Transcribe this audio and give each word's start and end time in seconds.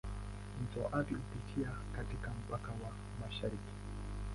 Mto 0.63 0.91
Athi 0.97 1.13
hupitia 1.15 1.69
katika 1.95 2.29
mpaka 2.47 2.67
wa 2.71 2.91
mashariki. 3.21 3.71